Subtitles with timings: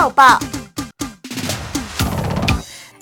[0.00, 0.59] 抱抱。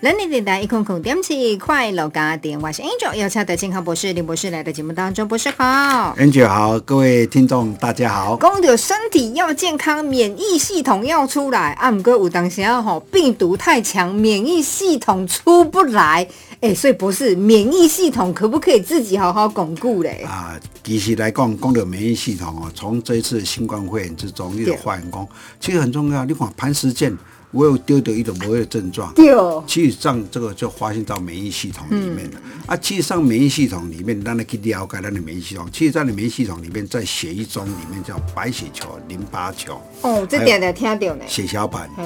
[0.01, 6.15] 人力电台一空空点起快乐家电，我是 Angel，要请的健康博士林博士来到节目当中，博士好。
[6.17, 8.37] Angel 好，各位听众大家好。
[8.37, 16.28] 讲到身体要健康，免疫系统要出来，啊，唔过有当时啊吼，病毒太强，免疫系统出不来，
[16.60, 20.24] 哎、所以博士，免疫系统可不可以自己好好巩固嘞？
[20.24, 25.27] 啊，其实来讲，讲到免疫系统哦，从这一次新冠肺炎之中，你有发现讲，
[25.59, 26.24] 其实很重要。
[26.24, 27.19] 你看潘石健，
[27.51, 29.34] 我有丢掉一种无的症状，对，
[29.66, 32.41] 其实上这个就发现到免疫系统里面了。
[32.66, 35.66] 啊，其实上免疫系统里面，让你去了解咱的免疫系统。
[35.73, 41.24] 其实，在你免疫系统里面，在血液中里面叫白血球、淋巴球、哦，这点点听到呢。
[41.27, 41.88] 血小板。
[41.97, 42.05] 嘿，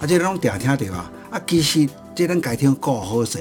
[0.00, 1.12] 啊，这拢点听到啊。
[1.30, 3.38] 啊，其实这咱改天顾好势。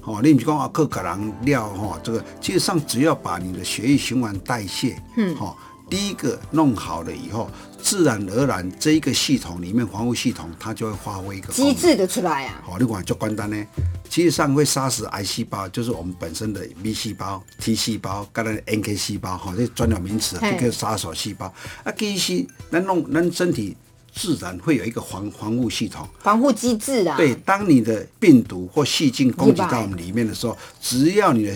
[0.00, 5.56] 吼、你毋是讲啊，各个人了吼、这个其实上只要把你的血液循环代谢，嗯，吼、
[5.92, 7.50] 第一个弄好了以后，
[7.82, 12.62] 自然而然这一个系统里面防护系统它就会发挥一个机制的出来啊。
[12.64, 13.66] 好，你管就关单呢，
[14.08, 21.52] 其实上会杀死癌细胞，就是我们本身的 B 细胞、T 细胞、跟咱的 NK 细胞，哈，这专有名词，嘿这个杀手细胞。
[21.84, 23.76] 啊，其实咱弄咱身体
[24.14, 26.08] 自然会有一个防防护系统。
[26.20, 27.18] 防护机制啊。
[27.18, 31.52] 对，当你的病毒或细菌攻击到我们里面的时候，只要你的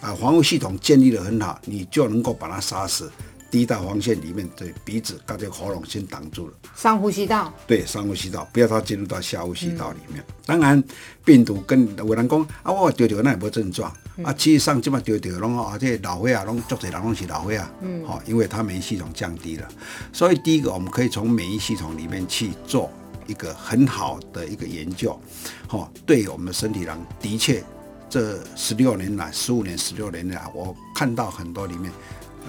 [0.00, 3.08] 啊防护系统建立的很好，你就能够把它杀死。
[3.50, 6.52] 第一道防线里面的鼻子跟这个喉咙先挡住了。
[6.76, 7.52] 上呼吸道。
[7.66, 10.22] 对上呼吸道，不要它进入到下呼吸道里面。
[10.44, 10.82] 当然，
[11.24, 13.90] 病毒跟有人讲啊，我丢丢那也无症状、
[14.22, 19.68] 啊，其实上即马丢丢拢啊，这老岁啊，拢足侪人拢是老岁啊，嗯，好、因为它免疫系统降低了，
[20.12, 22.90] 所以第一个我们可以从免疫系统里面去做
[23.26, 25.18] 一个很好的一个研究，
[25.66, 27.62] 好、对我们的身体上的确
[28.10, 31.92] 这十六年来、十五年、十六年来，我看到很多里面，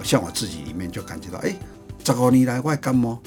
[0.02, 1.54] 像我自己里面就感觉到，哎，
[2.02, 3.20] 这个你来我的感冒。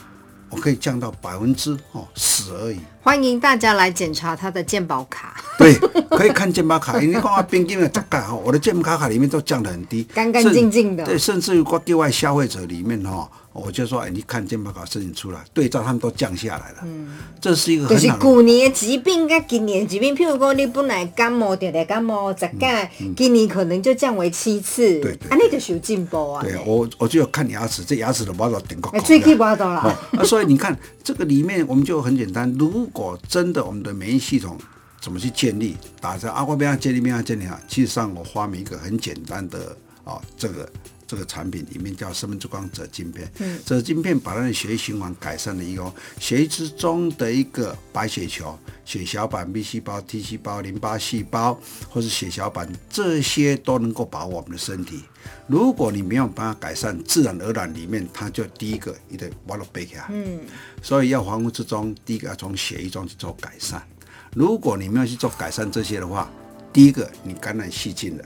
[0.49, 2.79] 我可以降到百分之哦十而已。
[3.01, 5.73] 欢迎大家来检查他的健保卡，对，
[6.09, 16.77] 可以看健保卡，因为讲啊，边境的大概哈，我的健保卡里面都降得很低，干干净净的对，甚至于国对外消费者里面哈，我就说，哎，你看健保卡申请出来，对照他们都降下来了。
[16.83, 17.09] 嗯，
[17.39, 18.23] 这是一个就是很好的。
[18.23, 26.41] 旧年的疾病跟今年的疾病，譬如讲你本来感冒，常常感冒十盖，今年可能就降为七次，嗯对对啊，那就是有进步啊。
[26.41, 32.51] 对我，我就要看牙齿，这牙齿的把我顶过哎，最起码到哦啦，， 啊，所以你看这个里面，我们就很简单。
[32.57, 34.57] 如果真的我们的免疫系统
[35.03, 37.61] 怎么去建立，打在啊，我不要建立，不要建立啊。
[37.67, 39.75] 其实上我发明一个很简单的
[40.05, 40.71] 啊，这个
[41.05, 43.29] 这个产品里面叫生命之光者晶片。
[43.39, 51.59] 嗯，这晶片把它的血液循环改善了以后，血液之中的一个白血球、血小板、B 细胞、T 细胞、淋巴细胞
[51.89, 55.03] 或是血小板，这些都能够保护我们的身体。
[55.47, 60.05] 如果你没有办法改善，自然而然里面它就第一个你得把它背起来。
[60.09, 60.39] 嗯，
[60.81, 63.85] 所以要防护之中，第一个要从血液中去做改善。
[64.35, 66.29] 如果你没有去做改善这些的话，
[66.71, 68.23] 第一个你感染细菌了，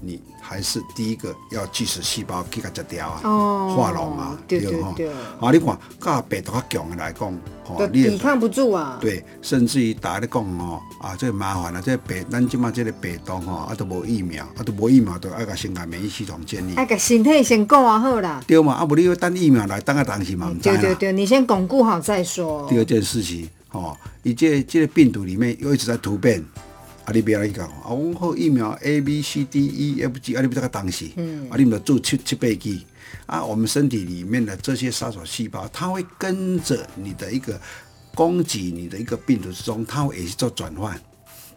[0.00, 8.96] 你还是第一个要巨噬细胞去给它摘掉啊，哦化脓啊，对对对啊，你看，甲病毒较强的来讲，吼就你抵抗不住啊。
[9.00, 18.40] 对，甚至于大家咧讲哦，啊，这个麻烦啊，这个病，咱即马这个病毒吼，啊都无疫苗，啊都无疫苗，都爱甲先甲免疫系统建立，爱个身体先顾啊好啦。
[18.46, 18.74] 对嘛？
[18.74, 20.76] 啊，无你要等疫苗来，等啊当时嘛，唔知啦。
[20.76, 22.78] 对对对，你先巩固好再说第。
[22.78, 23.94] 二件事情，哦，
[24.28, 26.44] 伊这这个病毒里面又一直在突变，
[27.04, 32.84] 啊，你不要去讲，啊，我好疫苗 A B C D E F G，啊，你不要个东西，嗯，啊，你们做七七倍剂，
[33.26, 37.60] 啊，我们身体里面的这些杀手细胞，它会跟着你的一个
[38.14, 41.00] 攻击你的一个病毒之中，它会也去做转换。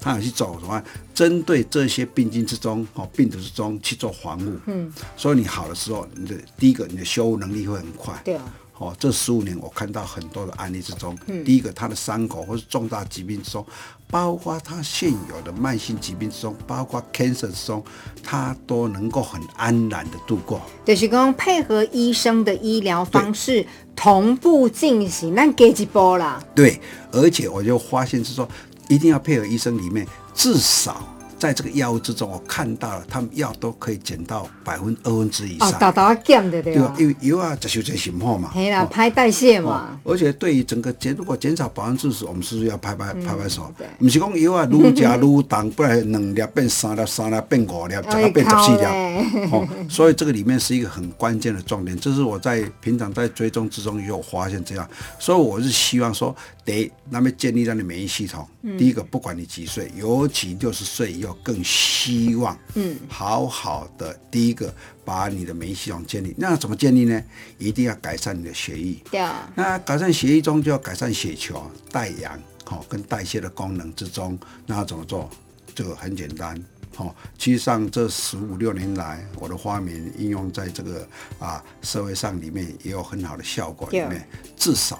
[0.03, 0.83] 它也去做什么？
[1.13, 4.51] 针对这些病菌之中，哦，病毒之中去做防护。
[4.65, 8.19] 嗯，所以你好的时候，你的第一个，你的修复能力会很快。
[8.25, 8.51] 对啊。
[8.81, 11.15] 哦，这十五年我看到很多的案例之中，
[11.45, 13.63] 第一个他的伤口或是重大疾病之中，
[14.09, 17.83] 包括他现有的慢性疾病之中，包括 cancer 之中，
[18.23, 20.59] 他都能够很安然的度过。
[20.83, 23.63] 就是讲配合医生的医疗方式
[23.95, 26.43] 同步进行，那给一波啦。
[26.55, 26.81] 对，
[27.11, 28.49] 而且我就发现是说，
[28.89, 31.05] 一定要配合医生里面，至少
[31.41, 36.81] 在这个药物之中，我看到了他们药都可以减到百分二分之以哦上。，豆豆啊减的对吧，？
[36.81, 38.51] 对吧因为油啊，这修这行好嘛。
[38.53, 43.87] 嘿啦，哦拍代谢哦嘛。，而且对于整个减，如果减少百分之十，我们是不是要拍拍拍拍手对？
[43.97, 49.47] 不是讲药啊，愈加愈重，不然两粒变三粒，三粒变五粒，十粒变十四粒。
[49.51, 58.47] 哦，所以这个里面是一个很关键的重点，这是我在平常在追踪之中也有发现这样，所以我是希望说，得那么建立咱的免疫系统。
[58.77, 64.73] 第一个，不管你几岁，尤其六十岁以后就更希望，嗯，好好的第一个
[65.05, 66.35] 把你的免疫系统建立。
[66.37, 67.23] 那怎么建立呢？
[67.57, 68.97] 一定要改善你的血液。
[69.09, 75.29] 对啊，那改善血液中就要改善血球、代氧，好、跟代谢的功能之中，那怎么做？
[75.73, 76.61] 这个很简单，
[76.95, 81.07] 好、其实上这十五六年来，我的发明应用在这个
[81.39, 84.99] 啊社会上里面也有很好的效果，里面至少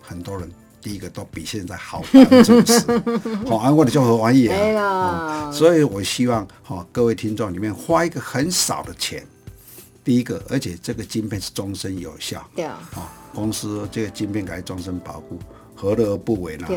[0.00, 0.48] 很多人。
[0.84, 2.78] 第一个都比现在好百分之五十，
[3.48, 5.50] 好，啊，我的就和玩意哎呀啊，哦。
[5.50, 9.26] 所以我希望哈、各位听众里面花一个很少的钱，
[10.04, 13.00] 第一个，而且这个晶片是终身有效，对啊，哦，
[13.34, 15.38] 公司这个晶片给终身保护，
[15.74, 16.68] 何乐而不为呢？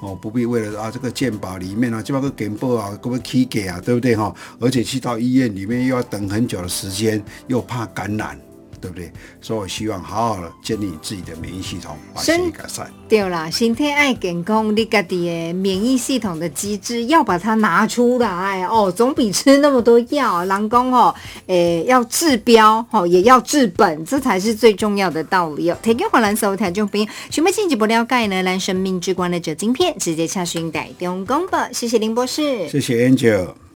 [0.00, 8.36] 哦，不必为了啊这个鉴宝里面啊，就那个给报啊，各位 key 给啊，对不对哈、而且去到医院里面又要等很久的时间，又怕感染，
[8.82, 9.10] 对不对？
[9.40, 12.92] 所以我希望好好的建立自己的免疫系统，把身体改善。
[13.08, 20.44] 对啦，身体爱健康，你家己的免疫系统的机制要把它拿出来哦，总比吃那么多药。
[20.44, 21.14] 人讲哦，
[21.46, 25.78] 诶，要治标哦，也要治本，这才是最重要的道理哦。
[25.80, 31.70] 提供华兰所有听众朋友，想要进一步了解呢，咱生命之光的这晶片，直接查询台中公报。
[31.72, 32.68] 谢谢林博士。
[32.68, 33.61] 谢谢 Angel。